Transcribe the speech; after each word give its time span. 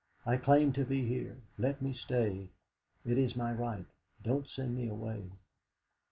'.claim 0.43 0.73
to 0.73 0.83
be 0.83 1.05
here. 1.05 1.37
Let 1.59 1.79
me 1.79 1.93
stay; 1.93 2.49
it 3.05 3.19
is 3.19 3.35
my 3.35 3.53
right. 3.53 3.85
Don't 4.23 4.47
send 4.47 4.75
me 4.75 4.87
away.' 4.87 5.29